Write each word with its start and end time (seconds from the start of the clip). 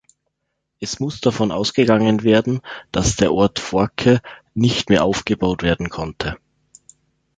Es 0.79 0.99
muss 0.99 1.21
davon 1.21 1.51
ausgegangen 1.51 2.23
werden, 2.23 2.61
dass 2.91 3.17
der 3.17 3.31
Ort 3.31 3.59
Forke 3.59 4.19
nicht 4.55 4.89
mehr 4.89 5.03
aufgebaut 5.05 5.61
werden 5.61 5.89
konnte. 5.89 6.39